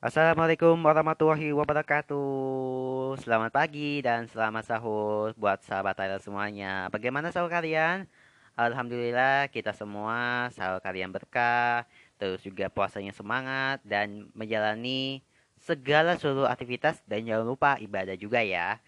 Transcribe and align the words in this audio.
Assalamualaikum 0.00 0.80
warahmatullahi 0.80 1.52
wabarakatuh. 1.52 3.20
Selamat 3.20 3.52
pagi 3.52 4.00
dan 4.00 4.24
selamat 4.32 4.64
sahur 4.72 5.36
buat 5.36 5.60
sahabat 5.60 5.92
Tyler 5.92 6.16
semuanya. 6.24 6.88
Bagaimana 6.88 7.28
sahur 7.28 7.52
kalian? 7.52 8.08
Alhamdulillah 8.56 9.52
kita 9.52 9.76
semua 9.76 10.48
sahur 10.56 10.80
kalian 10.80 11.12
berkah, 11.12 11.84
terus 12.16 12.40
juga 12.40 12.72
puasanya 12.72 13.12
semangat 13.12 13.84
dan 13.84 14.32
menjalani 14.32 15.20
segala 15.60 16.16
seluruh 16.16 16.48
aktivitas 16.48 17.04
dan 17.04 17.28
jangan 17.28 17.44
lupa 17.44 17.76
ibadah 17.76 18.16
juga 18.16 18.40
ya. 18.40 18.80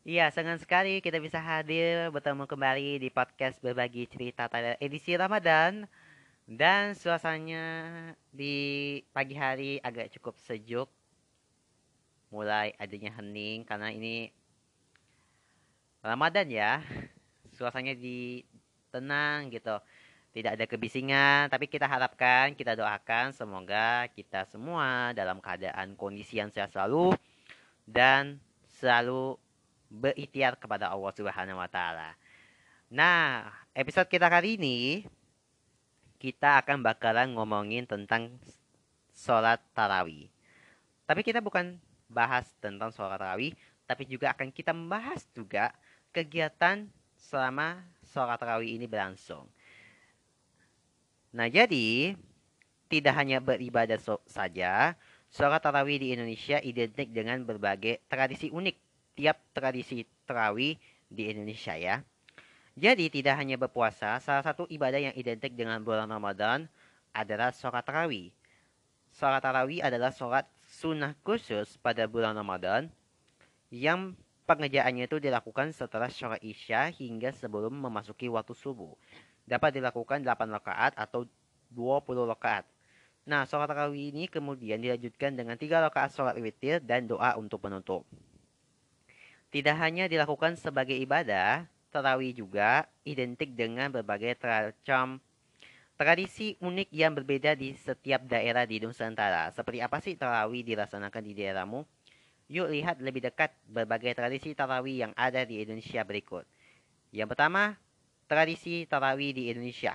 Iya, 0.00 0.32
senang 0.32 0.56
sekali 0.56 1.04
kita 1.04 1.20
bisa 1.20 1.44
hadir 1.44 2.08
bertemu 2.08 2.48
kembali 2.48 3.04
di 3.04 3.12
podcast 3.12 3.60
berbagi 3.60 4.08
cerita 4.08 4.48
Tyler 4.48 4.80
edisi 4.80 5.12
Ramadan. 5.12 5.84
Dan 6.44 6.92
suasananya 6.92 7.64
di 8.28 9.00
pagi 9.16 9.32
hari 9.32 9.80
agak 9.80 10.12
cukup 10.20 10.36
sejuk. 10.44 10.92
Mulai 12.28 12.76
adanya 12.76 13.16
hening 13.16 13.64
karena 13.64 13.88
ini 13.88 14.28
Ramadan 16.04 16.44
ya. 16.52 16.84
Suasananya 17.56 17.96
di 17.96 18.44
tenang 18.92 19.48
gitu. 19.48 19.80
Tidak 20.34 20.58
ada 20.58 20.66
kebisingan, 20.66 21.46
tapi 21.46 21.70
kita 21.70 21.86
harapkan, 21.86 22.58
kita 22.58 22.74
doakan 22.74 23.30
semoga 23.30 24.10
kita 24.18 24.42
semua 24.50 25.14
dalam 25.14 25.38
keadaan 25.38 25.94
kondisi 25.94 26.42
yang 26.42 26.50
sehat 26.50 26.74
selalu 26.74 27.14
dan 27.86 28.42
selalu 28.66 29.38
berikhtiar 29.86 30.58
kepada 30.58 30.90
Allah 30.90 31.12
Subhanahu 31.14 31.62
wa 31.62 31.70
taala. 31.70 32.18
Nah, 32.90 33.46
episode 33.78 34.10
kita 34.10 34.26
kali 34.26 34.58
ini 34.58 35.06
kita 36.24 36.64
akan 36.64 36.80
bakalan 36.80 37.36
ngomongin 37.36 37.84
tentang 37.84 38.32
sholat 39.12 39.60
tarawih. 39.76 40.32
Tapi 41.04 41.20
kita 41.20 41.44
bukan 41.44 41.76
bahas 42.08 42.48
tentang 42.64 42.88
sholat 42.96 43.20
tarawih, 43.20 43.52
tapi 43.84 44.08
juga 44.08 44.32
akan 44.32 44.48
kita 44.48 44.72
membahas 44.72 45.28
juga 45.36 45.76
kegiatan 46.16 46.88
selama 47.20 47.84
sholat 48.08 48.40
tarawih 48.40 48.72
ini 48.72 48.88
berlangsung. 48.88 49.44
Nah 51.36 51.44
jadi, 51.52 52.16
tidak 52.88 53.20
hanya 53.20 53.44
beribadah 53.44 54.00
so 54.00 54.16
saja, 54.24 54.96
sholat 55.28 55.60
tarawih 55.60 56.00
di 56.00 56.16
Indonesia 56.16 56.56
identik 56.64 57.12
dengan 57.12 57.44
berbagai 57.44 58.00
tradisi 58.08 58.48
unik. 58.48 58.76
Tiap 59.12 59.36
tradisi 59.52 60.08
tarawih 60.24 60.80
di 61.04 61.22
Indonesia 61.28 61.76
ya. 61.76 62.00
Jadi 62.74 63.06
tidak 63.06 63.38
hanya 63.38 63.54
berpuasa, 63.54 64.18
salah 64.18 64.42
satu 64.42 64.66
ibadah 64.66 64.98
yang 64.98 65.14
identik 65.14 65.54
dengan 65.54 65.78
bulan 65.78 66.10
Ramadan 66.10 66.66
adalah 67.14 67.54
sholat 67.54 67.86
tarawih. 67.86 68.34
Sholat 69.14 69.38
tarawih 69.46 69.78
adalah 69.78 70.10
sholat 70.10 70.42
sunnah 70.58 71.14
khusus 71.22 71.78
pada 71.78 72.10
bulan 72.10 72.34
Ramadan 72.34 72.90
yang 73.70 74.18
pengerjaannya 74.50 75.06
itu 75.06 75.22
dilakukan 75.22 75.70
setelah 75.70 76.10
sholat 76.10 76.42
isya 76.42 76.90
hingga 76.90 77.30
sebelum 77.30 77.70
memasuki 77.70 78.26
waktu 78.26 78.58
subuh. 78.58 78.98
Dapat 79.46 79.78
dilakukan 79.78 80.26
8 80.26 80.50
rakaat 80.50 80.98
atau 80.98 81.30
20 81.70 82.26
rakaat. 82.26 82.66
Nah, 83.22 83.46
sholat 83.46 83.70
tarawih 83.70 84.10
ini 84.10 84.26
kemudian 84.26 84.82
dilanjutkan 84.82 85.38
dengan 85.38 85.54
3 85.54 85.78
rakaat 85.78 86.10
sholat 86.10 86.34
witir 86.42 86.82
dan 86.82 87.06
doa 87.06 87.38
untuk 87.38 87.62
penutup. 87.62 88.02
Tidak 89.54 89.78
hanya 89.78 90.10
dilakukan 90.10 90.58
sebagai 90.58 90.98
ibadah, 90.98 91.70
Tarawih 91.94 92.34
juga 92.34 92.90
identik 93.06 93.54
dengan 93.54 93.86
berbagai 93.86 94.34
macam 94.42 95.22
tradisi 95.94 96.58
unik 96.58 96.90
yang 96.90 97.14
berbeda 97.14 97.54
di 97.54 97.70
setiap 97.78 98.26
daerah 98.26 98.66
di 98.66 98.82
Nusantara. 98.82 99.54
Seperti 99.54 99.78
apa 99.78 100.02
sih 100.02 100.18
tarawih 100.18 100.66
dilaksanakan 100.66 101.22
di 101.22 101.32
daerahmu? 101.38 101.86
Yuk 102.50 102.66
lihat 102.74 102.98
lebih 102.98 103.22
dekat 103.22 103.54
berbagai 103.70 104.10
tradisi 104.18 104.58
tarawih 104.58 105.06
yang 105.06 105.12
ada 105.14 105.46
di 105.46 105.62
Indonesia 105.62 106.02
berikut. 106.02 106.42
Yang 107.14 107.38
pertama, 107.38 107.78
tradisi 108.26 108.90
tarawih 108.90 109.30
di 109.30 109.54
Indonesia. 109.54 109.94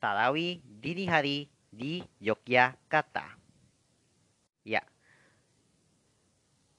Tarawih 0.00 0.64
dini 0.64 1.04
hari 1.04 1.52
di 1.68 2.00
Yogyakarta. 2.16 3.28
Ya. 4.64 4.80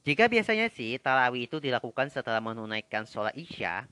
Jika 0.01 0.25
biasanya 0.25 0.73
sih 0.73 0.97
tarawih 0.97 1.45
itu 1.45 1.61
dilakukan 1.61 2.09
setelah 2.09 2.41
menunaikan 2.41 3.05
sholat 3.05 3.38
isya, 3.38 3.85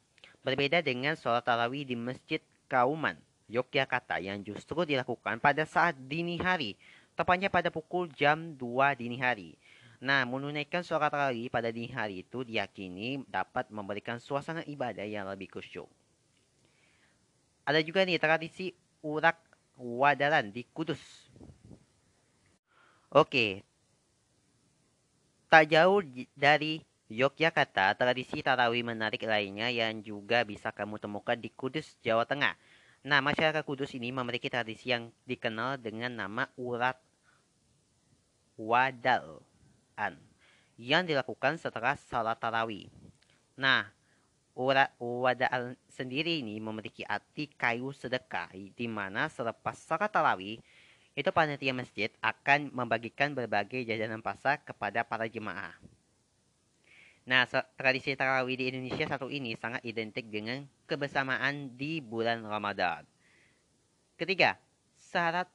Berbeda 0.43 0.83
dengan 0.83 1.15
sholat 1.15 1.47
tarawih 1.47 1.87
di 1.87 1.95
Masjid 1.95 2.43
Kauman, 2.67 3.15
Yogyakarta 3.47 4.19
yang 4.19 4.43
justru 4.43 4.83
dilakukan 4.83 5.39
pada 5.39 5.63
saat 5.63 5.95
dini 5.95 6.35
hari, 6.35 6.75
tepatnya 7.15 7.47
pada 7.47 7.71
pukul 7.71 8.11
jam 8.11 8.51
2 8.59 8.99
dini 8.99 9.15
hari. 9.23 9.55
Nah, 10.03 10.27
menunaikan 10.27 10.83
sholat 10.83 11.15
tarawih 11.15 11.47
pada 11.47 11.71
dini 11.71 11.87
hari 11.87 12.27
itu 12.27 12.43
diyakini 12.43 13.23
dapat 13.23 13.71
memberikan 13.71 14.19
suasana 14.19 14.67
ibadah 14.67 15.07
yang 15.07 15.31
lebih 15.31 15.47
khusyuk. 15.47 15.87
Ada 17.63 17.79
juga 17.79 18.03
nih 18.03 18.19
tradisi 18.19 18.75
urak 18.99 19.39
wadaran 19.79 20.51
di 20.51 20.67
Kudus. 20.75 20.99
Oke, 23.15 23.63
tak 25.47 25.71
jauh 25.71 26.03
dari 26.35 26.83
Yogyakarta, 27.11 27.91
tradisi 27.99 28.39
tarawih 28.39 28.79
menarik 28.87 29.27
lainnya 29.27 29.67
yang 29.67 29.99
juga 29.99 30.47
bisa 30.47 30.71
kamu 30.71 30.95
temukan 31.03 31.35
di 31.35 31.51
Kudus, 31.51 31.99
Jawa 31.99 32.23
Tengah. 32.23 32.55
Nah, 33.03 33.19
masyarakat 33.19 33.59
Kudus 33.67 33.91
ini 33.91 34.15
memiliki 34.15 34.47
tradisi 34.47 34.95
yang 34.95 35.11
dikenal 35.27 35.75
dengan 35.83 36.15
nama 36.15 36.47
urat 36.55 36.95
wadalan 38.55 40.15
yang 40.79 41.03
dilakukan 41.03 41.59
setelah 41.59 41.99
salat 41.99 42.39
tarawih. 42.39 42.87
Nah, 43.59 43.91
urat 44.55 44.95
wadal 44.95 45.75
sendiri 45.91 46.39
ini 46.39 46.63
memiliki 46.63 47.03
arti 47.03 47.51
kayu 47.51 47.91
sedekah 47.91 48.47
di 48.55 48.87
mana 48.87 49.27
selepas 49.27 49.75
salat 49.75 50.07
tarawih 50.07 50.63
itu 51.13 51.29
panitia 51.29 51.75
masjid 51.75 52.09
akan 52.23 52.73
membagikan 52.73 53.37
berbagai 53.37 53.85
jajanan 53.85 54.23
pasar 54.23 54.63
kepada 54.65 55.05
para 55.05 55.29
jemaah. 55.29 55.77
Nah, 57.23 57.47
tradisi 57.79 58.19
tarawih 58.19 58.59
di 58.59 58.67
Indonesia 58.67 59.07
satu 59.07 59.31
ini 59.31 59.55
sangat 59.55 59.79
identik 59.87 60.27
dengan 60.27 60.67
kebersamaan 60.83 61.71
di 61.79 62.03
bulan 62.03 62.43
Ramadan. 62.43 63.07
Ketiga, 64.19 64.59
syarat 64.99 65.47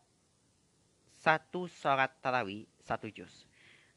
satu 1.21 1.69
sholat 1.69 2.09
tarawih 2.25 2.65
satu 2.81 3.13
juz. 3.13 3.45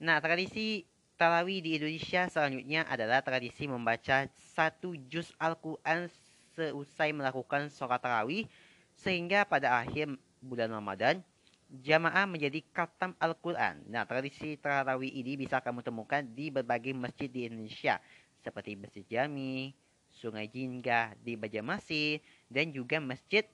Nah, 0.04 0.20
tradisi 0.20 0.84
tarawih 1.16 1.64
di 1.64 1.80
Indonesia 1.80 2.28
selanjutnya 2.28 2.84
adalah 2.92 3.24
tradisi 3.24 3.72
membaca 3.72 4.28
satu 4.36 4.92
juz 5.08 5.32
Al-Quran 5.40 6.12
seusai 6.60 7.16
melakukan 7.16 7.72
sholat 7.72 8.04
tarawih 8.04 8.52
sehingga 9.00 9.48
pada 9.48 9.80
akhir 9.80 10.12
bulan 10.44 10.76
Ramadan 10.76 11.24
jamaah 11.72 12.28
menjadi 12.28 12.60
katam 12.76 13.16
Al-Quran. 13.16 13.88
Nah, 13.88 14.04
tradisi 14.04 14.60
tarawih 14.60 15.08
ini 15.08 15.40
bisa 15.40 15.64
kamu 15.64 15.80
temukan 15.80 16.20
di 16.20 16.52
berbagai 16.52 16.92
masjid 16.92 17.32
di 17.32 17.48
Indonesia, 17.48 18.04
seperti 18.44 18.76
Masjid 18.76 19.08
Jami, 19.08 19.72
Sungai 20.12 20.52
Jingga 20.52 21.16
di 21.24 21.40
Bajamasi, 21.40 22.20
dan 22.52 22.76
juga 22.76 23.00
Masjid 23.00 23.48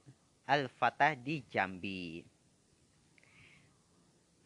Al-Fatah 0.50 1.14
di 1.14 1.46
Jambi. 1.46 2.26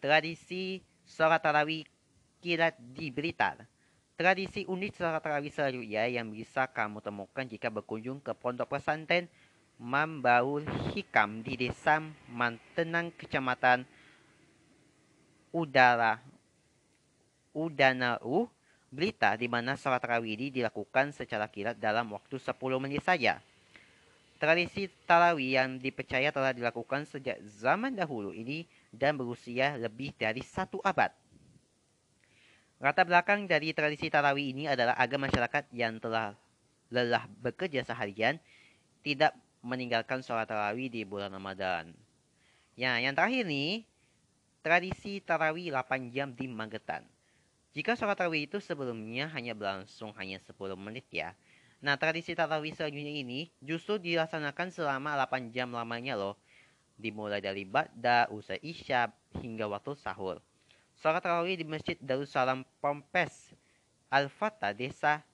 Tradisi 0.03 0.85
sholat 1.09 1.41
tarawih 1.41 1.89
kilat 2.45 2.77
di 2.77 3.09
Blitar. 3.09 3.65
Tradisi 4.19 4.69
unik 4.69 4.93
sholat 4.99 5.23
tarawih 5.25 5.49
selanjutnya 5.49 6.05
yang 6.13 6.29
bisa 6.29 6.69
kamu 6.69 7.01
temukan 7.01 7.47
jika 7.49 7.73
berkunjung 7.73 8.21
ke 8.21 8.37
pondok 8.37 8.77
pesantren 8.77 9.31
Mambaul 9.83 10.63
Hikam 10.95 11.43
di 11.43 11.59
Desa 11.59 11.99
Mantenang, 12.31 13.11
Kecamatan 13.19 13.83
Udara 15.51 16.23
Udanau, 17.51 18.47
Blitar, 18.95 19.35
di 19.43 19.51
mana 19.51 19.75
sholat 19.75 19.99
tarawih 19.99 20.55
dilakukan 20.55 21.11
secara 21.11 21.51
kilat 21.51 21.83
dalam 21.83 22.15
waktu 22.15 22.39
10 22.39 22.55
menit 22.79 23.03
saja. 23.03 23.43
Tradisi 24.39 24.87
tarawih 25.03 25.59
yang 25.59 25.83
dipercaya 25.83 26.31
telah 26.31 26.55
dilakukan 26.55 27.03
sejak 27.03 27.43
zaman 27.43 27.99
dahulu 27.99 28.31
ini 28.31 28.71
dan 28.95 29.19
berusia 29.19 29.75
lebih 29.75 30.15
dari 30.15 30.47
satu 30.47 30.79
abad. 30.87 31.11
Latar 32.79 33.03
belakang 33.03 33.51
dari 33.51 33.75
tradisi 33.75 34.07
tarawih 34.07 34.55
ini 34.55 34.71
adalah 34.71 34.95
agar 34.95 35.19
masyarakat 35.19 35.65
yang 35.75 35.99
telah 35.99 36.39
lelah 36.87 37.27
bekerja 37.43 37.83
seharian 37.83 38.39
tidak 39.03 39.35
meninggalkan 39.63 40.21
sholat 40.27 40.51
tarawih 40.51 40.91
di 40.91 41.07
bulan 41.07 41.31
Ramadan. 41.31 41.95
Ya, 42.75 42.99
yang 42.99 43.15
terakhir 43.15 43.47
nih, 43.47 43.87
tradisi 44.61 45.23
tarawih 45.23 45.71
8 45.71 46.11
jam 46.11 46.35
di 46.35 46.51
Magetan. 46.51 47.07
Jika 47.73 47.95
sholat 47.95 48.19
tarawih 48.19 48.51
itu 48.51 48.59
sebelumnya 48.59 49.31
hanya 49.33 49.55
berlangsung 49.55 50.11
hanya 50.19 50.43
10 50.43 50.75
menit 50.75 51.07
ya. 51.09 51.33
Nah, 51.79 51.95
tradisi 51.95 52.35
tarawih 52.35 52.75
selanjutnya 52.75 53.23
ini 53.23 53.51
justru 53.63 54.03
dilaksanakan 54.03 54.69
selama 54.75 55.15
8 55.15 55.55
jam 55.55 55.71
lamanya 55.71 56.19
loh. 56.19 56.35
Dimulai 56.99 57.43
dari 57.43 57.67
Ba'da, 57.67 58.31
usai 58.31 58.61
isya, 58.63 59.11
hingga 59.39 59.67
waktu 59.71 59.97
sahur. 59.99 60.39
Salat 60.99 61.23
tarawih 61.25 61.59
di 61.59 61.67
Masjid 61.67 61.99
Darussalam 61.99 62.63
Pompes 62.79 63.51
Al-Fatah, 64.13 64.77
Desa 64.77 65.25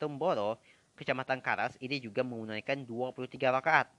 Temboro, 0.00 0.58
Kecamatan 0.96 1.44
Karas, 1.44 1.76
ini 1.78 2.00
juga 2.00 2.24
menunaikan 2.24 2.80
23 2.82 3.52
rakaat. 3.52 3.92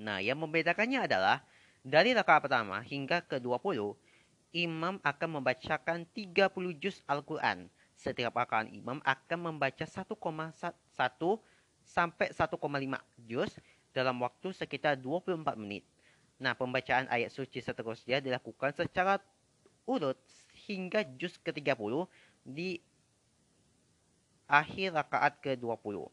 Nah, 0.00 0.24
yang 0.24 0.40
membedakannya 0.40 1.04
adalah 1.04 1.44
dari 1.84 2.16
rakaat 2.16 2.48
pertama 2.48 2.80
hingga 2.80 3.20
ke-20, 3.28 3.92
imam 4.56 4.96
akan 5.04 5.28
membacakan 5.40 6.08
30 6.16 6.72
juz 6.80 7.04
Al-Quran. 7.04 7.68
Setiap 8.00 8.32
rakaat 8.32 8.72
imam 8.72 8.98
akan 9.04 9.38
membaca 9.52 9.84
1,1 9.84 10.16
sampai 11.84 12.32
1,5 12.32 13.28
juz 13.28 13.52
dalam 13.92 14.16
waktu 14.24 14.56
sekitar 14.56 14.96
24 14.96 15.36
menit. 15.60 15.84
Nah, 16.40 16.56
pembacaan 16.56 17.04
ayat 17.12 17.28
suci 17.28 17.60
seterusnya 17.60 18.24
dilakukan 18.24 18.72
secara 18.72 19.20
urut 19.84 20.16
hingga 20.64 21.04
juz 21.20 21.36
ke-30 21.44 22.08
di 22.46 22.80
akhir 24.50 24.98
rakaat 24.98 25.38
ke-20. 25.38 26.10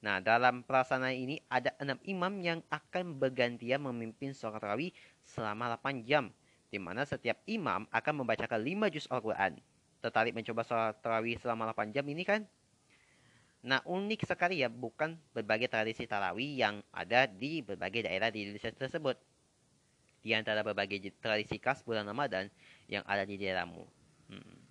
Nah, 0.00 0.24
dalam 0.24 0.64
pelaksanaan 0.64 1.12
ini 1.12 1.36
ada 1.52 1.76
enam 1.76 2.00
imam 2.08 2.32
yang 2.40 2.60
akan 2.72 3.20
bergantian 3.20 3.84
memimpin 3.84 4.32
sholat 4.32 4.64
tarawih 4.64 4.92
selama 5.20 5.76
8 5.76 6.08
jam, 6.08 6.32
di 6.72 6.80
mana 6.80 7.04
setiap 7.04 7.36
imam 7.44 7.84
akan 7.92 8.14
membacakan 8.24 8.60
5 8.64 8.92
juz 8.96 9.06
Al-Quran. 9.12 9.60
Tertarik 10.00 10.32
mencoba 10.32 10.64
sholat 10.64 10.96
tarawih 11.04 11.36
selama 11.36 11.68
8 11.76 11.92
jam 11.92 12.04
ini 12.08 12.24
kan? 12.24 12.48
Nah, 13.66 13.82
unik 13.82 14.24
sekali 14.24 14.62
ya, 14.62 14.70
bukan 14.70 15.18
berbagai 15.34 15.66
tradisi 15.66 16.06
tarawih 16.06 16.54
yang 16.54 16.80
ada 16.94 17.26
di 17.26 17.66
berbagai 17.66 18.06
daerah 18.06 18.30
di 18.30 18.46
Indonesia 18.46 18.70
tersebut. 18.70 19.18
Di 20.22 20.34
antara 20.38 20.62
berbagai 20.62 21.02
tradisi 21.18 21.58
khas 21.58 21.82
bulan 21.82 22.06
Ramadan 22.06 22.46
yang 22.86 23.02
ada 23.06 23.26
di 23.26 23.34
daerahmu. 23.34 23.84
Hmm. 24.30 24.65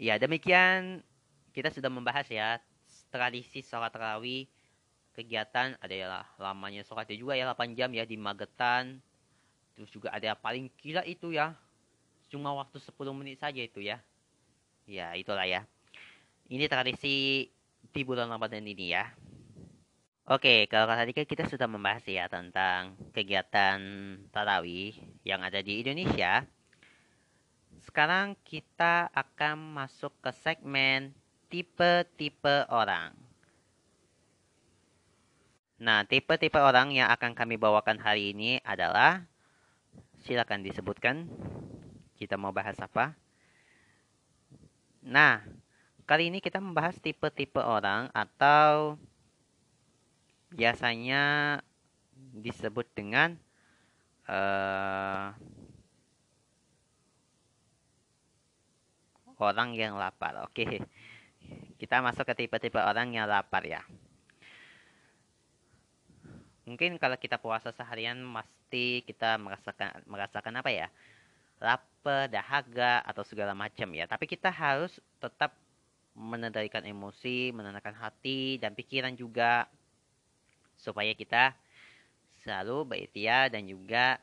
Ya, 0.00 0.16
demikian 0.16 1.04
kita 1.52 1.68
sudah 1.68 1.92
membahas 1.92 2.24
ya 2.32 2.56
tradisi 3.12 3.60
sholat 3.60 3.92
tarawih 3.92 4.48
kegiatan 5.12 5.76
ada 5.76 5.92
ya 5.92 6.24
lamanya 6.40 6.80
sholatnya 6.88 7.20
juga 7.20 7.36
ya 7.36 7.44
8 7.52 7.76
jam 7.76 7.92
ya 7.92 8.08
di 8.08 8.16
Magetan. 8.16 9.04
Terus 9.76 9.92
juga 9.92 10.08
ada 10.08 10.32
paling 10.32 10.72
gila 10.80 11.04
itu 11.04 11.36
ya 11.36 11.52
cuma 12.32 12.56
waktu 12.56 12.80
10 12.80 12.96
menit 13.12 13.44
saja 13.44 13.60
itu 13.60 13.84
ya. 13.84 14.00
Ya 14.88 15.12
itulah 15.20 15.44
ya. 15.44 15.68
Ini 16.48 16.64
tradisi 16.64 17.52
di 17.92 18.00
bulan 18.00 18.32
Ramadan 18.32 18.64
ini 18.64 18.96
ya. 18.96 19.04
Oke, 20.32 20.64
kalau 20.72 20.88
tadi 20.96 21.12
kan 21.12 21.28
kita 21.28 21.44
sudah 21.44 21.68
membahas 21.68 22.08
ya 22.08 22.24
tentang 22.24 22.96
kegiatan 23.12 23.76
tarawih 24.32 24.96
yang 25.28 25.44
ada 25.44 25.60
di 25.60 25.84
Indonesia. 25.84 26.48
Sekarang 27.90 28.38
kita 28.46 29.10
akan 29.10 29.82
masuk 29.82 30.14
ke 30.22 30.30
segmen 30.46 31.10
tipe-tipe 31.50 32.62
orang. 32.70 33.10
Nah, 35.82 36.06
tipe-tipe 36.06 36.54
orang 36.54 36.94
yang 36.94 37.10
akan 37.10 37.34
kami 37.34 37.58
bawakan 37.58 37.98
hari 37.98 38.30
ini 38.30 38.62
adalah 38.62 39.26
silakan 40.22 40.62
disebutkan 40.62 41.26
kita 42.14 42.38
mau 42.38 42.54
bahas 42.54 42.78
apa. 42.78 43.18
Nah, 45.02 45.42
kali 46.06 46.30
ini 46.30 46.38
kita 46.38 46.62
membahas 46.62 46.94
tipe-tipe 46.94 47.58
orang 47.58 48.06
atau 48.14 49.02
biasanya 50.54 51.58
disebut 52.38 52.86
dengan 52.94 53.34
uh, 54.30 55.34
orang 59.44 59.72
yang 59.76 59.96
lapar. 59.96 60.44
Oke. 60.44 60.84
Kita 61.80 62.04
masuk 62.04 62.28
ke 62.28 62.44
tipe-tipe 62.44 62.76
orang 62.76 63.10
yang 63.16 63.24
lapar 63.24 63.64
ya. 63.64 63.80
Mungkin 66.68 67.00
kalau 67.00 67.16
kita 67.16 67.40
puasa 67.40 67.72
seharian 67.72 68.20
pasti 68.30 69.02
kita 69.02 69.40
merasakan 69.40 70.04
merasakan 70.06 70.60
apa 70.60 70.70
ya? 70.70 70.88
lapar, 71.60 72.32
dahaga 72.32 73.04
atau 73.04 73.20
segala 73.20 73.52
macam 73.52 73.92
ya. 73.92 74.08
Tapi 74.08 74.24
kita 74.24 74.48
harus 74.48 74.96
tetap 75.20 75.52
mengendalikan 76.16 76.82
emosi, 76.82 77.52
menenangkan 77.52 77.94
hati 77.94 78.56
dan 78.56 78.72
pikiran 78.72 79.12
juga 79.14 79.68
supaya 80.80 81.12
kita 81.12 81.52
selalu 82.40 82.88
berikhtiar 82.88 83.52
dan 83.52 83.68
juga 83.68 84.16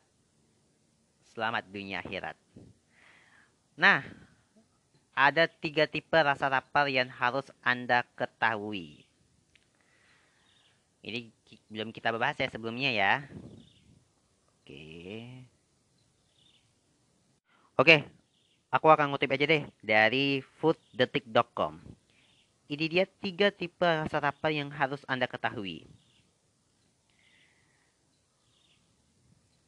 selamat 1.38 1.70
dunia 1.70 2.02
akhirat. 2.02 2.34
Nah, 3.78 4.02
ada 5.18 5.50
tiga 5.50 5.90
tipe 5.90 6.14
rasa 6.14 6.46
lapar 6.46 6.86
yang 6.94 7.10
harus 7.10 7.50
Anda 7.66 8.06
ketahui. 8.14 9.02
Ini 11.02 11.34
belum 11.74 11.90
kita 11.90 12.14
bahas 12.14 12.38
ya 12.38 12.46
sebelumnya 12.54 12.94
ya. 12.94 13.26
Oke. 14.62 15.26
Oke, 17.82 18.06
aku 18.70 18.88
akan 18.94 19.10
ngutip 19.10 19.34
aja 19.34 19.50
deh 19.50 19.66
dari 19.82 20.46
fooddetik.com. 20.62 21.82
Ini 22.70 22.86
dia 22.86 23.10
tiga 23.10 23.50
tipe 23.50 23.90
rasa 23.90 24.22
lapar 24.22 24.54
yang 24.54 24.70
harus 24.70 25.02
Anda 25.10 25.26
ketahui. 25.26 25.90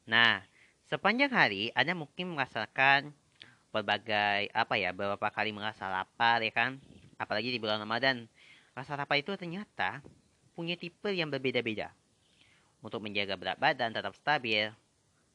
Nah, 0.05 0.45
sepanjang 0.93 1.33
hari 1.33 1.73
Anda 1.73 1.97
mungkin 1.97 2.37
merasakan 2.37 3.17
berbagai 3.69 4.49
apa 4.53 4.75
ya 4.77 4.89
beberapa 4.89 5.29
kali 5.29 5.53
merasa 5.53 5.85
lapar 5.89 6.41
ya 6.41 6.53
kan? 6.53 6.81
Apalagi 7.21 7.53
di 7.53 7.61
bulan 7.61 7.81
Ramadan. 7.81 8.25
Rasa 8.73 8.97
lapar 8.97 9.19
itu 9.19 9.35
ternyata 9.35 10.01
punya 10.57 10.73
tipe 10.79 11.11
yang 11.13 11.29
berbeda-beda. 11.29 11.93
Untuk 12.79 13.03
menjaga 13.03 13.35
berat 13.35 13.57
badan 13.59 13.91
tetap 13.91 14.15
stabil 14.15 14.71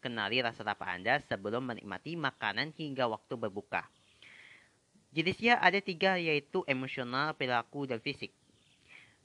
kenali 0.05 0.45
rasa 0.45 0.61
lapar 0.65 0.93
Anda 0.93 1.21
sebelum 1.25 1.73
menikmati 1.73 2.17
makanan 2.17 2.77
hingga 2.77 3.09
waktu 3.09 3.35
berbuka. 3.41 3.89
Jenisnya 5.15 5.63
ada 5.63 5.79
tiga 5.79 6.19
yaitu 6.19 6.67
emosional 6.67 7.39
perilaku 7.39 7.87
dan 7.87 8.03
fisik. 8.03 8.35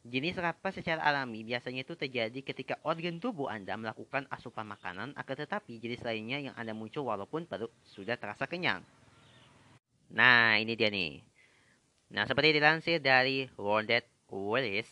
Jenis 0.07 0.39
lapar 0.39 0.71
secara 0.71 1.03
alami 1.03 1.43
biasanya 1.43 1.83
itu 1.83 1.97
terjadi 1.97 2.39
ketika 2.39 2.79
organ 2.87 3.19
tubuh 3.19 3.51
Anda 3.51 3.75
melakukan 3.75 4.29
asupan 4.31 4.63
makanan, 4.71 5.11
akan 5.17 5.35
tetapi 5.35 5.75
jenis 5.83 5.99
lainnya 6.07 6.39
yang 6.39 6.55
Anda 6.55 6.71
muncul 6.71 7.03
walaupun 7.03 7.43
perut 7.43 7.73
sudah 7.83 8.15
terasa 8.15 8.47
kenyang. 8.47 8.79
Nah, 10.09 10.57
ini 10.57 10.73
dia 10.73 10.89
nih. 10.89 11.21
Nah, 12.09 12.25
seperti 12.25 12.57
dilansir 12.57 12.97
dari 12.97 13.45
World 13.53 13.93
Willis, 14.33 14.89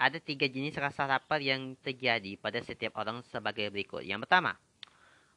ada 0.00 0.16
tiga 0.16 0.48
jenis 0.48 0.80
rasa 0.80 1.04
lapar 1.04 1.44
yang 1.44 1.76
terjadi 1.84 2.40
pada 2.40 2.60
setiap 2.64 2.96
orang 2.96 3.20
sebagai 3.28 3.68
berikut. 3.68 4.00
Yang 4.00 4.24
pertama, 4.24 4.56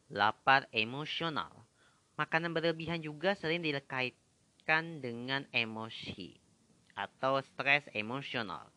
lapar 0.07 0.67
emosional. 0.71 1.51
Makanan 2.15 2.55
berlebihan 2.55 3.03
juga 3.03 3.35
sering 3.35 3.59
dikaitkan 3.63 5.03
dengan 5.03 5.43
emosi 5.51 6.39
atau 6.95 7.43
stres 7.43 7.87
emosional. 7.91 8.71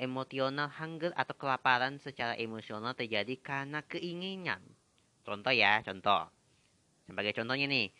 Emotional 0.00 0.66
hunger 0.80 1.12
atau 1.12 1.36
kelaparan 1.36 2.00
secara 2.00 2.32
emosional 2.40 2.96
terjadi 2.96 3.36
karena 3.38 3.84
keinginan. 3.84 4.64
Contoh 5.22 5.52
ya, 5.52 5.84
contoh. 5.84 6.24
Sebagai 7.04 7.36
contohnya 7.36 7.68
nih, 7.68 7.92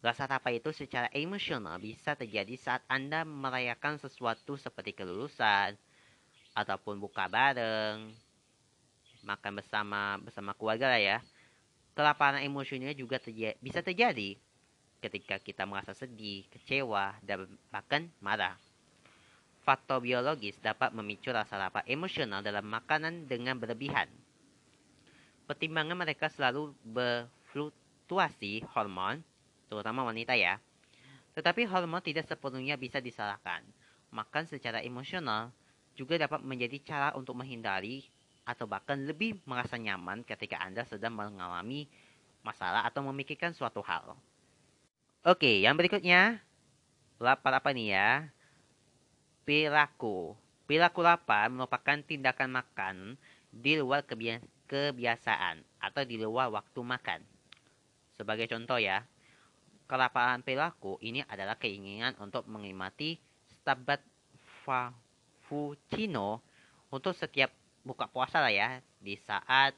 Rasa 0.00 0.24
lapar 0.24 0.56
itu 0.56 0.72
secara 0.72 1.12
emosional 1.12 1.76
bisa 1.76 2.16
terjadi 2.16 2.56
saat 2.56 2.80
Anda 2.88 3.20
merayakan 3.28 4.00
sesuatu 4.00 4.56
seperti 4.56 4.96
kelulusan, 4.96 5.76
ataupun 6.56 6.96
buka 6.96 7.28
bareng, 7.28 8.08
makan 9.22 9.52
bersama 9.60 10.16
bersama 10.24 10.56
keluarga 10.56 10.88
lah 10.88 11.00
ya. 11.00 11.18
Kelaparan 11.92 12.40
emosional 12.40 12.96
juga 12.96 13.20
terjadi, 13.20 13.60
bisa 13.60 13.84
terjadi 13.84 14.40
ketika 15.04 15.36
kita 15.36 15.68
merasa 15.68 15.92
sedih, 15.92 16.48
kecewa, 16.48 17.16
dan 17.20 17.44
bahkan 17.68 18.08
marah. 18.24 18.56
Faktor 19.60 20.00
biologis 20.00 20.56
dapat 20.64 20.96
memicu 20.96 21.28
rasa 21.28 21.60
lapar 21.60 21.84
emosional 21.84 22.40
dalam 22.40 22.64
makanan 22.64 23.28
dengan 23.28 23.60
berlebihan. 23.60 24.08
Pertimbangan 25.44 25.98
mereka 25.98 26.32
selalu 26.32 26.72
berfluktuasi 26.88 28.64
hormon 28.72 29.20
terutama 29.70 30.02
wanita 30.02 30.34
ya. 30.34 30.58
Tetapi 31.38 31.62
hormon 31.70 32.02
tidak 32.02 32.26
sepenuhnya 32.26 32.74
bisa 32.74 32.98
disalahkan. 32.98 33.62
Makan 34.10 34.50
secara 34.50 34.82
emosional 34.82 35.54
juga 35.94 36.18
dapat 36.18 36.42
menjadi 36.42 36.82
cara 36.82 37.08
untuk 37.14 37.38
menghindari 37.38 38.02
atau 38.42 38.66
bahkan 38.66 38.98
lebih 38.98 39.38
merasa 39.46 39.78
nyaman 39.78 40.26
ketika 40.26 40.58
Anda 40.58 40.82
sedang 40.82 41.14
mengalami 41.14 41.86
masalah 42.42 42.82
atau 42.82 43.06
memikirkan 43.06 43.54
suatu 43.54 43.78
hal. 43.86 44.18
Oke, 45.22 45.62
yang 45.62 45.78
berikutnya. 45.78 46.42
Lapar 47.20 47.60
apa 47.60 47.70
nih 47.70 47.94
ya? 47.94 48.10
Perilaku. 49.44 50.34
Perilaku 50.64 51.04
lapar 51.04 51.52
merupakan 51.52 52.00
tindakan 52.00 52.50
makan 52.58 52.96
di 53.52 53.76
luar 53.76 54.06
kebiasaan 54.70 55.60
atau 55.82 56.02
di 56.06 56.14
luar 56.14 56.54
waktu 56.54 56.78
makan 56.78 57.20
Sebagai 58.14 58.46
contoh 58.46 58.78
ya, 58.78 59.02
kelapaan 59.90 60.46
perilaku 60.46 61.02
ini 61.02 61.26
adalah 61.26 61.58
keinginan 61.58 62.14
untuk 62.22 62.46
menikmati 62.46 63.18
Starbucks 63.58 64.06
Frappuccino 64.62 66.38
untuk 66.94 67.10
setiap 67.18 67.50
buka 67.82 68.06
puasa 68.06 68.38
lah 68.38 68.54
ya 68.54 68.78
di 69.02 69.18
saat 69.18 69.74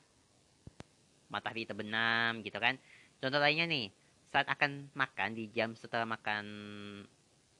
matahari 1.33 1.65
terbenam 1.65 2.45
gitu 2.45 2.61
kan. 2.61 2.77
Contoh 3.25 3.41
lainnya 3.41 3.65
nih, 3.65 3.89
saat 4.29 4.45
akan 4.53 4.93
makan 4.93 5.33
di 5.33 5.49
jam 5.49 5.73
setelah 5.73 6.05
makan 6.05 6.45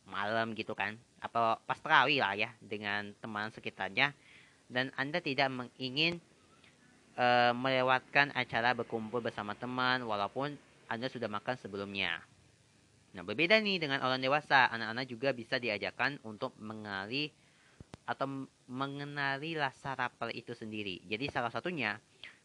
malam 0.05 0.53
gitu 0.59 0.75
kan 0.75 0.99
atau 1.23 1.57
pas 1.63 1.79
terawih 1.79 2.19
lah 2.19 2.35
ya 2.35 2.51
dengan 2.59 3.15
teman 3.23 3.55
sekitarnya 3.55 4.11
dan 4.67 4.91
Anda 4.99 5.23
tidak 5.23 5.47
ingin 5.79 6.19
uh, 7.15 7.55
melewatkan 7.55 8.35
acara 8.35 8.75
berkumpul 8.75 9.23
bersama 9.23 9.55
teman 9.55 10.03
walaupun 10.03 10.59
Anda 10.91 11.07
sudah 11.07 11.31
makan 11.31 11.57
sebelumnya. 11.61 12.19
Nah, 13.13 13.21
berbeda 13.21 13.61
nih 13.61 13.77
dengan 13.77 14.01
orang 14.01 14.25
dewasa, 14.25 14.73
anak-anak 14.73 15.05
juga 15.05 15.37
bisa 15.37 15.61
diajarkan 15.61 16.25
untuk 16.25 16.57
mengenali 16.57 17.29
atau 18.09 18.49
mengenali 18.67 19.55
rasa 19.55 19.95
lapar 19.95 20.33
itu 20.33 20.57
sendiri. 20.57 21.05
Jadi 21.07 21.29
salah 21.29 21.53
satunya 21.53 22.01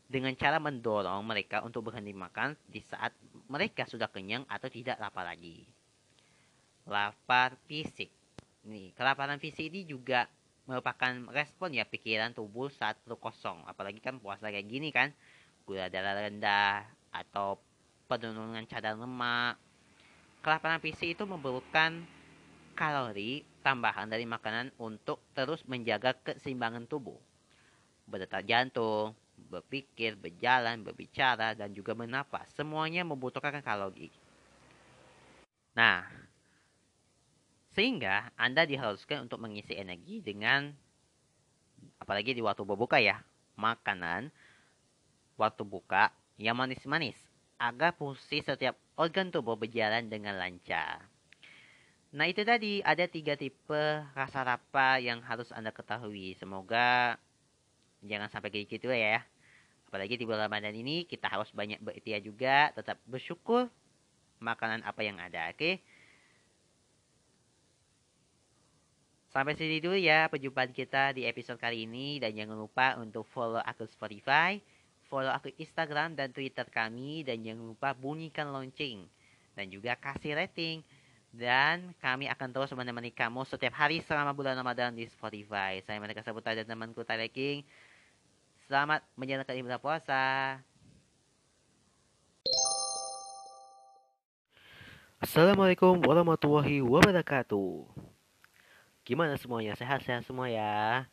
dengan 0.08 0.36
cara 0.36 0.60
mendorong 0.60 1.24
mereka 1.24 1.64
untuk 1.64 1.92
berhenti 1.92 2.16
makan 2.16 2.56
di 2.68 2.80
saat 2.80 3.12
mereka 3.52 3.84
sudah 3.84 4.08
kenyang 4.08 4.44
atau 4.48 4.68
tidak 4.72 5.00
lapar 5.00 5.28
lagi. 5.28 5.68
Lapar 6.88 7.60
fisik. 7.68 8.12
Nih, 8.68 8.92
kelaparan 8.96 9.40
fisik 9.40 9.72
ini 9.72 9.84
juga 9.88 10.28
merupakan 10.68 11.32
respon 11.32 11.76
ya 11.76 11.88
pikiran 11.88 12.36
tubuh 12.36 12.68
saat 12.68 13.00
perut 13.04 13.20
kosong. 13.20 13.64
Apalagi 13.68 14.04
kan 14.04 14.20
puasa 14.20 14.52
kayak 14.52 14.68
gini 14.68 14.92
kan, 14.92 15.12
gula 15.64 15.88
darah 15.88 16.28
rendah 16.28 16.88
atau 17.12 17.60
penurunan 18.08 18.64
cadar 18.68 18.96
lemak. 18.96 19.67
Kelaparan 20.48 20.80
fisik 20.80 21.12
itu 21.12 21.28
memerlukan 21.28 22.08
kalori 22.72 23.44
tambahan 23.68 24.08
dari 24.08 24.24
makanan 24.24 24.72
untuk 24.80 25.20
terus 25.36 25.60
menjaga 25.68 26.16
keseimbangan 26.24 26.88
tubuh. 26.88 27.20
Berdetak 28.08 28.48
jantung, 28.48 29.12
berpikir, 29.52 30.16
berjalan, 30.16 30.88
berbicara, 30.88 31.52
dan 31.52 31.76
juga 31.76 31.92
menapas. 32.00 32.48
Semuanya 32.56 33.04
membutuhkan 33.04 33.60
kalori. 33.60 34.08
Nah, 35.76 36.08
sehingga 37.76 38.32
Anda 38.40 38.64
diharuskan 38.64 39.28
untuk 39.28 39.44
mengisi 39.44 39.76
energi 39.76 40.24
dengan 40.24 40.72
apalagi 42.00 42.32
di 42.32 42.40
waktu 42.40 42.64
berbuka 42.64 43.04
ya, 43.04 43.20
makanan 43.60 44.32
waktu 45.36 45.68
buka 45.68 46.16
yang 46.40 46.56
manis-manis 46.56 47.20
agar 47.60 47.92
fungsi 48.00 48.40
setiap 48.40 48.80
organ 48.98 49.30
tubuh 49.30 49.56
berjalan 49.56 50.10
dengan 50.10 50.36
lancar. 50.36 51.06
Nah 52.18 52.26
itu 52.26 52.42
tadi 52.42 52.82
ada 52.82 53.06
tiga 53.06 53.38
tipe 53.38 53.84
rasa 54.18 54.42
lapar 54.42 54.98
yang 54.98 55.22
harus 55.22 55.54
Anda 55.54 55.70
ketahui. 55.70 56.34
Semoga 56.42 57.22
jangan 58.02 58.28
sampai 58.34 58.50
kayak 58.50 58.68
gitu 58.74 58.90
ya. 58.90 59.22
Apalagi 59.88 60.20
di 60.20 60.26
bulan 60.28 60.52
Ramadan 60.52 60.76
ini 60.76 61.08
kita 61.08 61.32
harus 61.32 61.48
banyak 61.56 61.80
berikhtiar 61.80 62.20
juga, 62.20 62.76
tetap 62.76 63.00
bersyukur 63.08 63.72
makanan 64.44 64.84
apa 64.84 65.02
yang 65.06 65.16
ada, 65.22 65.54
oke? 65.54 65.58
Okay? 65.58 65.76
Sampai 69.32 69.54
sini 69.54 69.78
dulu 69.78 69.94
ya 69.94 70.32
perjumpaan 70.34 70.74
kita 70.74 71.14
di 71.14 71.28
episode 71.28 71.62
kali 71.62 71.86
ini 71.86 72.18
dan 72.18 72.34
jangan 72.34 72.58
lupa 72.58 72.98
untuk 72.98 73.22
follow 73.30 73.62
akun 73.62 73.86
Spotify, 73.86 74.58
follow 75.08 75.32
akun 75.32 75.56
Instagram 75.56 76.14
dan 76.14 76.32
Twitter 76.36 76.68
kami 76.68 77.24
dan 77.24 77.40
jangan 77.42 77.74
lupa 77.74 77.96
bunyikan 77.96 78.52
lonceng 78.52 79.08
dan 79.58 79.72
juga 79.72 79.98
kasih 79.98 80.38
rating 80.38 80.84
dan 81.34 81.92
kami 82.00 82.30
akan 82.32 82.50
terus 82.54 82.72
menemani 82.72 83.12
kamu 83.12 83.44
setiap 83.48 83.76
hari 83.76 84.00
selama 84.06 84.32
bulan 84.32 84.56
Ramadan 84.56 84.96
di 84.96 85.06
Spotify. 85.10 85.84
Saya 85.84 86.00
Mereka 86.00 86.24
Sabuta 86.24 86.56
dan 86.56 86.66
temanku 86.66 87.04
Tyler 87.04 87.30
King. 87.32 87.62
Selamat 88.68 89.04
menjalankan 89.16 89.56
ibadah 89.56 89.80
puasa. 89.80 90.24
Assalamualaikum 95.18 95.98
warahmatullahi 96.06 96.84
wabarakatuh. 96.86 97.90
Gimana 99.02 99.40
semuanya? 99.40 99.74
Sehat-sehat 99.74 100.28
semua 100.28 100.46
ya? 100.52 101.08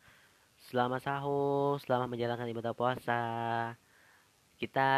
Selamat 0.69 1.01
sahur, 1.05 1.77
selamat 1.81 2.11
menjalankan 2.11 2.49
ibadah 2.49 2.73
puasa. 2.73 3.21
Kita 4.55 4.89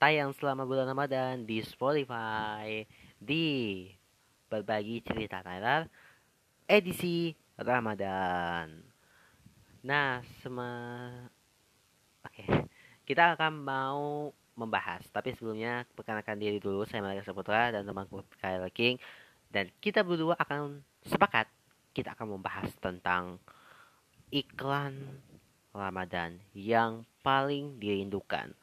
tayang 0.00 0.32
selama 0.38 0.64
bulan 0.64 0.88
Ramadan 0.90 1.44
di 1.44 1.60
Spotify 1.60 2.86
di 3.20 3.86
berbagi 4.48 5.04
cerita 5.04 5.44
Tyler 5.44 5.86
edisi 6.64 7.34
Ramadan. 7.58 8.80
Nah, 9.84 10.22
sema 10.40 10.70
Oke. 12.24 12.44
Kita 13.04 13.34
akan 13.34 13.52
mau 13.64 14.30
membahas, 14.54 15.02
tapi 15.10 15.34
sebelumnya 15.34 15.88
perkenalkan 15.96 16.36
diri 16.38 16.60
dulu. 16.60 16.84
Saya 16.84 17.02
Malika 17.02 17.26
Saputra 17.26 17.72
dan 17.74 17.82
temanku 17.82 18.22
Kyle 18.38 18.70
King 18.70 19.00
dan 19.50 19.66
kita 19.82 20.06
berdua 20.06 20.38
akan 20.38 20.84
sepakat 21.02 21.50
kita 21.90 22.14
akan 22.14 22.38
membahas 22.38 22.70
tentang 22.78 23.42
iklan 24.30 25.18
Ramadan 25.74 26.38
yang 26.54 27.02
paling 27.26 27.82
dirindukan. 27.82 28.54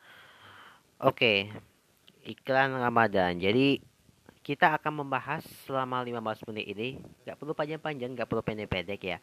Oke, 0.97 1.51
iklan 2.25 2.73
Ramadan. 2.73 3.37
Jadi 3.37 3.81
kita 4.41 4.73
akan 4.77 5.05
membahas 5.05 5.45
selama 5.67 6.01
15 6.01 6.47
menit 6.49 6.65
ini. 6.73 6.89
Gak 7.27 7.37
perlu 7.37 7.53
panjang-panjang, 7.53 8.17
gak 8.17 8.27
perlu 8.29 8.41
pendek-pendek 8.41 9.01
ya. 9.03 9.17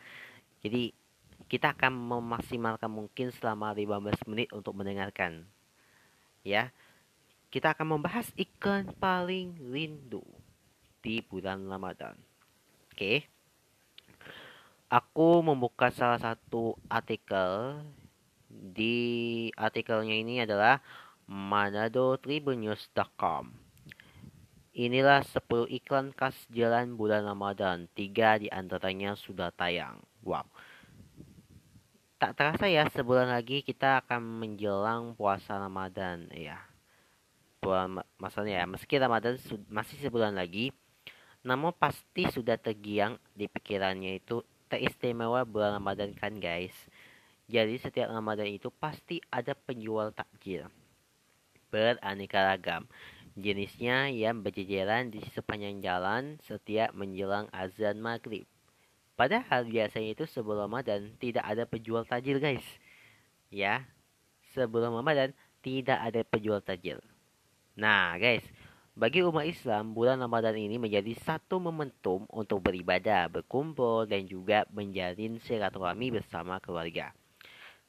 Jadi 0.63 0.95
kita 1.51 1.75
akan 1.75 1.93
memaksimalkan 1.93 2.89
mungkin 2.89 3.35
selama 3.35 3.75
15 3.75 4.31
menit 4.31 4.49
untuk 4.55 4.77
mendengarkan. 4.77 5.43
Ya. 6.47 6.71
Kita 7.51 7.75
akan 7.75 7.99
membahas 7.99 8.31
iklan 8.35 8.91
paling 8.99 9.55
rindu 9.71 10.23
di 11.03 11.23
bulan 11.23 11.67
Ramadan. 11.67 12.15
Oke 12.95 13.35
aku 14.95 15.43
membuka 15.43 15.91
salah 15.91 16.23
satu 16.23 16.79
artikel 16.87 17.83
di 18.47 19.51
artikelnya 19.59 20.15
ini 20.15 20.47
adalah 20.47 20.79
manadotribunnews.com 21.29 23.65
Inilah 24.75 25.23
10 25.23 25.71
iklan 25.71 26.11
khas 26.11 26.35
jalan 26.51 26.99
bulan 26.99 27.23
Ramadan. 27.23 27.87
Tiga 27.95 28.43
di 28.43 28.51
antaranya 28.51 29.15
sudah 29.15 29.55
tayang. 29.55 30.03
Wow. 30.27 30.51
Tak 32.19 32.35
terasa 32.35 32.67
ya, 32.67 32.83
sebulan 32.91 33.31
lagi 33.31 33.63
kita 33.63 34.03
akan 34.03 34.43
menjelang 34.43 35.15
puasa 35.15 35.63
Ramadan. 35.63 36.27
Ya. 36.35 36.59
Bulan, 37.63 38.03
maksudnya 38.19 38.63
ya, 38.63 38.67
meski 38.67 38.99
Ramadan 38.99 39.39
masih 39.71 39.99
sebulan 40.03 40.35
lagi, 40.35 40.75
namun 41.47 41.71
pasti 41.71 42.27
sudah 42.27 42.59
tergiang 42.59 43.15
di 43.31 43.47
pikirannya 43.47 44.19
itu 44.19 44.43
teristimewa 44.67 45.47
bulan 45.47 45.79
Ramadan 45.79 46.11
kan 46.19 46.35
guys. 46.43 46.75
Jadi 47.47 47.79
setiap 47.79 48.11
Ramadan 48.11 48.51
itu 48.51 48.75
pasti 48.75 49.23
ada 49.31 49.55
penjual 49.55 50.11
takjil. 50.11 50.67
Beraneka 51.75 52.39
ragam. 52.39 52.87
Jenisnya 53.35 54.15
yang 54.15 54.47
berjejeran 54.47 55.11
di 55.11 55.19
sepanjang 55.35 55.83
jalan 55.83 56.39
setiap 56.47 56.95
menjelang 56.95 57.51
azan 57.51 57.99
maghrib. 57.99 58.47
Padahal 59.19 59.67
biasanya 59.67 60.15
itu 60.15 60.23
sebelum 60.31 60.71
Ramadan 60.71 61.19
tidak 61.19 61.43
ada 61.43 61.67
penjual 61.67 62.07
takjil 62.07 62.39
guys. 62.39 62.63
Ya, 63.51 63.91
sebelum 64.55 64.95
Ramadan 64.95 65.35
tidak 65.67 65.99
ada 65.99 66.23
penjual 66.23 66.63
takjil. 66.63 67.03
Nah 67.75 68.15
guys, 68.23 68.47
bagi 68.95 69.27
umat 69.27 69.51
Islam, 69.51 69.91
bulan 69.91 70.23
Ramadan 70.23 70.55
ini 70.55 70.79
menjadi 70.79 71.11
satu 71.27 71.59
momentum 71.59 72.31
untuk 72.31 72.63
beribadah, 72.63 73.27
berkumpul, 73.27 74.07
dan 74.07 74.31
juga 74.31 74.63
menjalin 74.71 75.43
silaturahmi 75.43 76.15
bersama 76.15 76.63
keluarga. 76.63 77.11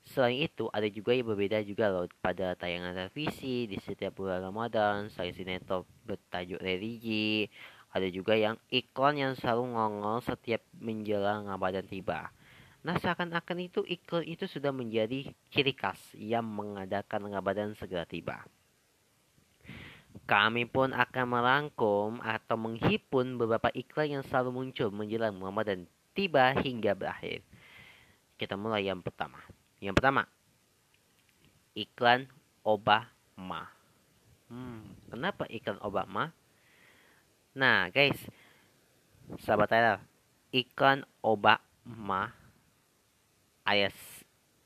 Selain 0.06 0.38
itu, 0.46 0.70
ada 0.70 0.86
juga 0.86 1.18
yang 1.18 1.26
berbeda 1.26 1.66
juga 1.66 1.90
loh 1.90 2.06
pada 2.22 2.54
tayangan 2.54 2.94
televisi 2.94 3.66
di 3.66 3.82
setiap 3.82 4.14
bulan 4.22 4.46
Ramadan, 4.46 5.10
selain 5.10 5.34
sinetron 5.34 5.82
bertajuk 6.06 6.62
religi, 6.62 7.50
ada 7.90 8.06
juga 8.12 8.38
yang 8.38 8.60
iklan 8.70 9.18
yang 9.18 9.34
selalu 9.34 9.74
ngongol 9.74 10.22
setiap 10.22 10.62
menjelang 10.78 11.50
Ramadan 11.50 11.90
tiba. 11.90 12.30
Nah, 12.86 13.02
seakan-akan 13.02 13.66
itu 13.66 13.82
iklan 13.82 14.30
itu 14.30 14.46
sudah 14.46 14.70
menjadi 14.70 15.34
ciri 15.50 15.74
khas 15.74 15.98
yang 16.14 16.46
mengadakan 16.46 17.26
Ramadan 17.26 17.74
segera 17.74 18.06
tiba. 18.06 18.46
Kami 20.30 20.70
pun 20.70 20.94
akan 20.94 21.26
merangkum 21.28 22.22
atau 22.22 22.56
menghimpun 22.56 23.42
beberapa 23.42 23.74
iklan 23.74 24.22
yang 24.22 24.24
selalu 24.30 24.54
muncul 24.54 24.94
menjelang 24.94 25.34
Ramadan 25.42 25.90
tiba 26.14 26.54
hingga 26.62 26.94
berakhir. 26.94 27.42
Kita 28.38 28.54
mulai 28.54 28.86
yang 28.86 29.02
pertama. 29.02 29.42
Yang 29.79 29.96
pertama, 30.00 30.24
iklan 31.75 32.27
Obama. 32.65 33.70
Hmm, 34.48 34.96
Kenapa 35.10 35.48
iklan 35.48 35.79
obat 35.79 36.05
mah? 36.12 36.29
Nah, 37.55 37.88
guys, 37.88 38.20
sahabat 39.39 39.72
Tyler, 39.72 39.98
iklan 40.51 41.08
alias 43.65 43.96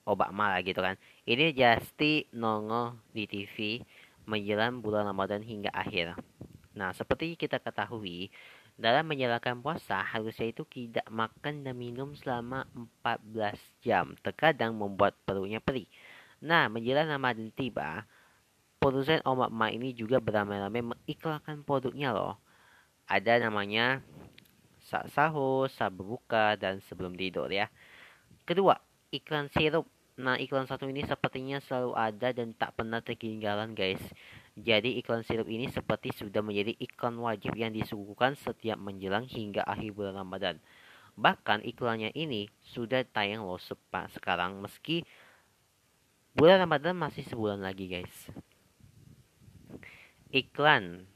obat 0.09 0.33
mah 0.33 0.57
lah 0.57 0.61
gitu 0.65 0.81
kan. 0.81 0.97
Ini 1.23 1.53
pasti 1.53 2.25
nongol 2.33 2.97
di 3.13 3.29
TV 3.29 3.77
menjelang 4.25 4.81
bulan 4.81 5.05
Ramadan 5.05 5.45
hingga 5.45 5.69
akhir. 5.69 6.17
Nah, 6.73 6.89
seperti 6.97 7.37
kita 7.37 7.61
ketahui, 7.61 8.33
dalam 8.79 9.11
menjalankan 9.11 9.59
puasa 9.59 9.99
harusnya 9.99 10.55
itu 10.55 10.63
tidak 10.63 11.03
makan 11.11 11.67
dan 11.67 11.75
minum 11.75 12.15
selama 12.15 12.63
14 13.03 13.59
jam. 13.83 14.15
Terkadang 14.23 14.71
membuat 14.79 15.19
perutnya 15.27 15.59
perih. 15.59 15.83
Nah, 16.39 16.71
menjelang 16.71 17.11
Ramadan 17.11 17.51
tiba, 17.51 18.07
produsen 18.79 19.19
omak 19.27 19.51
Ma 19.51 19.67
ini 19.67 19.91
juga 19.91 20.23
beramai-ramai 20.23 20.95
mengiklankan 20.95 21.67
produknya 21.67 22.15
loh. 22.15 22.39
Ada 23.11 23.43
namanya 23.43 23.99
saat 24.87 25.11
sahur, 25.11 25.67
saat 25.67 25.91
berbuka, 25.91 26.55
dan 26.55 26.79
sebelum 26.87 27.19
tidur 27.19 27.51
ya. 27.51 27.67
Kedua, 28.47 28.79
iklan 29.11 29.51
sirup. 29.51 29.85
Nah, 30.19 30.35
iklan 30.35 30.67
satu 30.67 30.83
ini 30.91 31.07
sepertinya 31.07 31.63
selalu 31.63 31.95
ada 31.95 32.35
dan 32.35 32.51
tak 32.51 32.75
pernah 32.75 32.99
terketinggalan 32.99 33.71
guys. 33.71 34.03
Jadi 34.59 34.99
iklan 34.99 35.23
sirup 35.23 35.47
ini 35.47 35.71
seperti 35.71 36.11
sudah 36.11 36.43
menjadi 36.43 36.75
iklan 36.75 37.15
wajib 37.23 37.55
yang 37.55 37.71
disuguhkan 37.71 38.35
setiap 38.35 38.75
menjelang 38.75 39.23
hingga 39.23 39.63
akhir 39.63 39.95
bulan 39.95 40.19
Ramadan. 40.19 40.59
Bahkan 41.15 41.63
iklannya 41.63 42.11
ini 42.19 42.51
sudah 42.75 43.07
tayang 43.07 43.47
loh 43.47 43.55
sekarang 44.11 44.59
meski 44.59 45.07
bulan 46.35 46.67
Ramadan 46.67 46.99
masih 46.99 47.23
sebulan 47.23 47.63
lagi 47.63 47.87
guys. 47.87 48.15
Iklan 50.35 51.07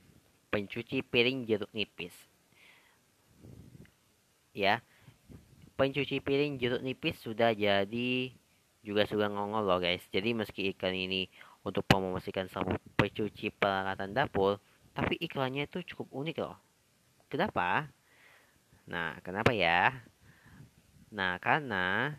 pencuci 0.48 1.04
piring 1.04 1.44
jeruk 1.44 1.72
nipis. 1.76 2.16
Ya, 4.56 4.80
pencuci 5.76 6.24
piring 6.24 6.56
jeruk 6.56 6.80
nipis 6.80 7.20
sudah 7.20 7.52
jadi 7.52 8.32
juga 8.84 9.08
sudah 9.08 9.32
ngongol 9.32 9.64
loh 9.64 9.80
guys. 9.80 10.04
Jadi 10.12 10.36
meski 10.36 10.76
iklan 10.76 10.94
ini 10.94 11.32
untuk 11.64 11.88
mempromosikan 11.88 12.52
sabun 12.52 12.76
pencuci 13.00 13.50
peralatan 13.56 14.12
dapur, 14.12 14.60
tapi 14.92 15.16
iklannya 15.24 15.66
itu 15.66 15.82
cukup 15.96 16.12
unik 16.12 16.38
loh. 16.44 16.60
Kenapa? 17.32 17.88
Nah, 18.86 19.18
kenapa 19.24 19.56
ya? 19.56 19.96
Nah, 21.16 21.40
karena 21.40 22.14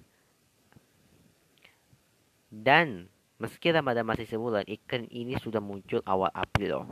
dan 2.48 3.12
meski 3.36 3.68
Ramadan 3.68 4.08
masih 4.08 4.24
sebulan, 4.24 4.64
iklan 4.64 5.04
ini 5.12 5.36
sudah 5.36 5.60
muncul 5.60 6.00
awal 6.08 6.32
April 6.32 6.68
loh. 6.72 6.86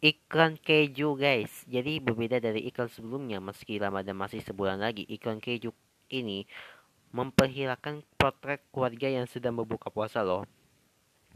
Iklan 0.00 0.56
keju 0.60 1.18
guys, 1.18 1.66
jadi 1.66 1.98
berbeda 1.98 2.38
dari 2.38 2.64
iklan 2.68 2.86
sebelumnya 2.88 3.42
meski 3.42 3.76
Ramadan 3.76 4.14
masih 4.14 4.40
sebulan 4.44 4.78
lagi, 4.78 5.02
iklan 5.08 5.42
keju 5.42 5.74
ini 6.14 6.46
memperkirakan 7.16 8.04
potret 8.20 8.60
keluarga 8.68 9.08
yang 9.08 9.24
sedang 9.24 9.56
berbuka 9.56 9.88
puasa 9.88 10.20
loh. 10.20 10.44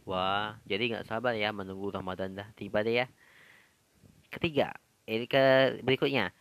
Wah, 0.04 0.60
jadi 0.68 0.92
nggak 0.92 1.08
sabar 1.08 1.32
ya 1.32 1.49
menunggu 1.56 1.88
Ramadan 1.88 2.37
dah 2.37 2.49
tiba 2.52 2.84
deh 2.84 3.00
ya. 3.00 3.06
Ketiga, 4.28 4.76
ini 5.08 5.25
ke 5.25 5.80
berikutnya. 5.80 6.37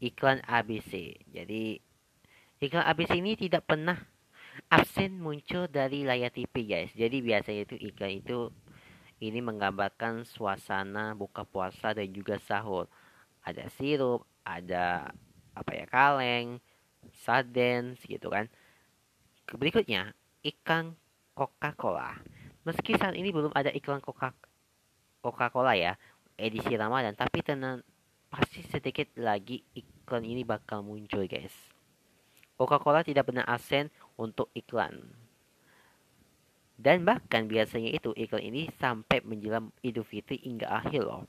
Iklan 0.00 0.40
ABC. 0.48 1.20
Jadi 1.28 1.76
iklan 2.64 2.84
ABC 2.88 3.20
ini 3.20 3.36
tidak 3.36 3.68
pernah 3.68 4.00
absen 4.72 5.20
muncul 5.20 5.68
dari 5.68 6.08
layar 6.08 6.32
TV 6.32 6.64
guys. 6.64 6.92
Jadi 6.96 7.20
biasanya 7.20 7.68
itu 7.68 7.76
iklan 7.92 8.24
itu 8.24 8.48
ini 9.20 9.40
menggambarkan 9.44 10.24
suasana 10.24 11.12
buka 11.12 11.44
puasa 11.44 11.92
dan 11.92 12.08
juga 12.12 12.40
sahur. 12.40 12.88
Ada 13.44 13.68
sirup, 13.76 14.24
ada 14.44 15.12
apa 15.54 15.70
ya 15.76 15.86
kaleng, 15.86 16.58
sarden 17.12 17.98
gitu 18.04 18.32
kan. 18.32 18.48
Berikutnya, 19.52 20.16
ikan 20.40 20.96
Coca-Cola. 21.36 22.16
Meski 22.64 22.96
saat 22.96 23.12
ini 23.12 23.28
belum 23.28 23.52
ada 23.52 23.68
iklan 23.68 24.00
Coca 24.00 24.32
Coca-Cola 25.20 25.76
ya, 25.76 25.92
edisi 26.36 26.72
Ramadan, 26.76 27.12
tapi 27.12 27.44
tenang 27.44 27.84
pasti 28.32 28.64
sedikit 28.66 29.12
lagi 29.20 29.60
iklan 29.76 30.24
ini 30.24 30.44
bakal 30.44 30.80
muncul 30.80 31.24
guys. 31.28 31.52
Coca-Cola 32.56 33.04
tidak 33.04 33.28
pernah 33.28 33.44
absen 33.44 33.90
untuk 34.16 34.48
iklan. 34.54 35.00
Dan 36.74 37.06
bahkan 37.06 37.46
biasanya 37.46 37.90
itu 37.94 38.10
iklan 38.14 38.42
ini 38.42 38.66
sampai 38.80 39.22
menjelang 39.22 39.70
Idul 39.84 40.06
Fitri 40.06 40.42
hingga 40.42 40.70
akhir 40.70 41.02
loh. 41.06 41.24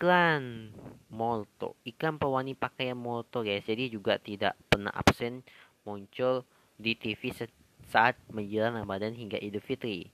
Iklan 0.00 0.72
Molto, 1.12 1.76
iklan 1.84 2.16
pewangi 2.16 2.56
pakaian 2.56 2.96
Molto 2.96 3.44
guys, 3.44 3.68
jadi 3.68 3.92
juga 3.92 4.16
tidak 4.16 4.56
pernah 4.72 4.88
absen 4.96 5.44
muncul 5.84 6.48
di 6.80 6.96
TV 6.96 7.28
saat 7.84 8.16
menjelang 8.32 8.80
Ramadan 8.80 9.12
hingga 9.12 9.36
Idul 9.36 9.60
Fitri. 9.60 10.08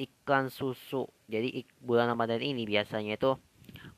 Iklan 0.00 0.48
susu. 0.48 1.12
Jadi 1.28 1.68
bulan 1.76 2.08
Ramadan 2.08 2.40
ini 2.40 2.64
biasanya 2.64 3.20
itu 3.20 3.36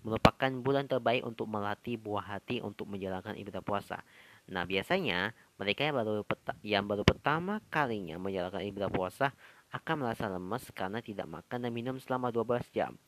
merupakan 0.02 0.50
bulan 0.50 0.90
terbaik 0.90 1.22
untuk 1.22 1.46
melatih 1.46 1.94
buah 1.94 2.26
hati 2.26 2.58
untuk 2.58 2.90
menjalankan 2.90 3.38
ibadah 3.38 3.62
puasa. 3.62 4.02
Nah, 4.50 4.66
biasanya 4.66 5.30
mereka 5.62 5.86
yang 5.86 5.94
baru 5.94 6.26
yang 6.66 6.84
baru 6.90 7.06
pertama 7.06 7.62
kalinya 7.70 8.18
menjalankan 8.18 8.66
ibadah 8.66 8.90
puasa 8.90 9.30
akan 9.70 9.94
merasa 10.02 10.26
lemas 10.26 10.66
karena 10.74 10.98
tidak 10.98 11.30
makan 11.30 11.62
dan 11.62 11.70
minum 11.70 12.02
selama 12.02 12.34
12 12.34 12.66
jam. 12.74 12.98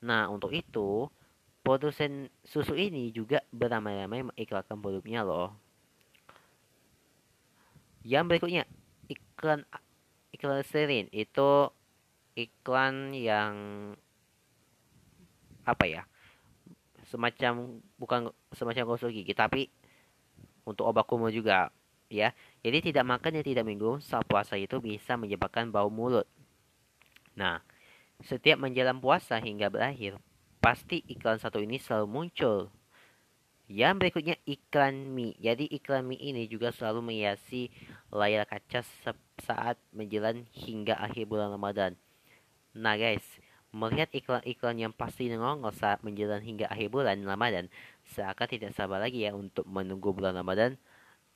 Nah, 0.00 0.32
untuk 0.32 0.52
itu, 0.56 1.08
produsen 1.60 2.32
susu 2.40 2.72
ini 2.72 3.12
juga 3.12 3.44
beramai-ramai 3.52 4.32
mengiklankan 4.32 4.80
produknya 4.80 5.20
loh. 5.20 5.52
Yang 8.00 8.24
berikutnya 8.32 8.64
iklan 9.12 9.68
iklan 10.32 10.64
serin. 10.64 11.12
Itu 11.12 11.68
iklan 12.32 13.12
yang 13.12 13.54
apa 15.68 15.84
ya 15.84 16.02
semacam 17.04 17.78
bukan 18.00 18.32
semacam 18.56 18.96
gosok 18.96 19.12
gigi 19.12 19.36
tapi 19.36 19.68
untuk 20.64 20.88
obat 20.88 21.04
kumur 21.04 21.28
juga 21.28 21.68
ya. 22.08 22.32
Jadi 22.64 22.90
tidak 22.90 23.04
makan 23.04 23.36
dan 23.36 23.44
tidak 23.44 23.64
minum 23.68 24.00
saat 24.00 24.24
puasa 24.24 24.56
itu 24.56 24.80
bisa 24.80 25.20
menyebabkan 25.20 25.68
bau 25.68 25.92
mulut. 25.92 26.24
Nah 27.36 27.60
setiap 28.24 28.60
menjelang 28.60 29.00
puasa 29.00 29.40
hingga 29.40 29.72
berakhir 29.72 30.20
pasti 30.60 31.00
iklan 31.08 31.40
satu 31.40 31.60
ini 31.60 31.80
selalu 31.80 32.06
muncul 32.06 32.68
yang 33.70 34.02
berikutnya 34.02 34.34
iklan 34.50 35.14
mie. 35.14 35.38
Jadi 35.38 35.70
iklan 35.70 36.02
mie 36.02 36.18
ini 36.18 36.50
juga 36.50 36.74
selalu 36.74 37.06
menghiasi 37.06 37.70
layar 38.10 38.42
kaca 38.44 38.82
saat 39.38 39.78
menjelang 39.94 40.42
hingga 40.50 40.98
akhir 40.98 41.30
bulan 41.30 41.54
Ramadan. 41.54 41.94
Nah 42.74 42.98
guys, 42.98 43.22
melihat 43.70 44.10
iklan-iklan 44.10 44.76
yang 44.82 44.90
pasti 44.90 45.30
nongol 45.30 45.70
saat 45.70 46.02
menjelang 46.02 46.42
hingga 46.42 46.66
akhir 46.66 46.90
bulan 46.90 47.22
Ramadan, 47.22 47.70
seakan 48.10 48.50
tidak 48.50 48.74
sabar 48.74 48.98
lagi 48.98 49.22
ya 49.22 49.32
untuk 49.38 49.62
menunggu 49.70 50.10
bulan 50.10 50.34
Ramadan. 50.34 50.74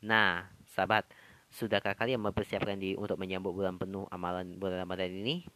Nah, 0.03 0.51
sahabat, 0.75 1.07
sudahkah 1.55 1.95
kalian 1.95 2.19
mempersiapkan 2.19 2.77
diri 2.77 2.99
untuk 2.99 3.15
menyambut 3.17 3.55
bulan 3.55 3.79
penuh 3.79 4.11
amalan 4.11 4.59
bulan 4.59 4.83
Ramadan 4.83 5.15
ini? 5.15 5.47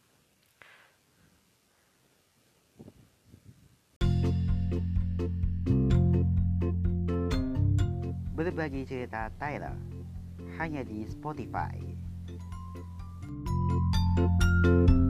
Berbagi 8.38 8.87
cerita 8.87 9.27
Tyler 9.35 9.74
hanya 10.62 10.87
di 10.87 11.03
Spotify. 11.11 11.74
thank 14.18 14.90
you 14.90 15.08